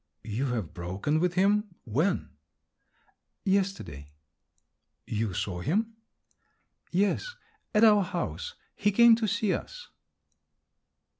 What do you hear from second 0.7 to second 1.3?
broken